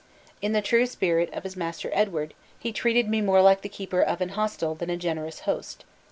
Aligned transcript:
In 0.41 0.53
the 0.53 0.63
true 0.63 0.87
spirit 0.87 1.31
of 1.31 1.43
his 1.43 1.55
master 1.55 1.91
Edward 1.93 2.33
he 2.57 2.71
treated 2.73 3.07
me 3.07 3.21
more 3.21 3.39
like 3.43 3.61
the 3.61 3.69
keeper 3.69 4.01
of 4.01 4.19
an 4.19 4.29
hostel 4.29 4.73
than 4.73 4.89
a 4.89 4.97
generous 4.97 5.41
host. 5.41 5.85